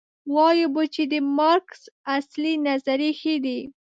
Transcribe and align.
وایو 0.33 0.67
به 0.73 0.83
چې 0.95 1.03
د 1.13 1.15
مارکس 1.37 1.81
اصلي 2.17 2.53
نظریې 2.67 3.11
ښې 3.19 3.35
دي. 3.45 3.59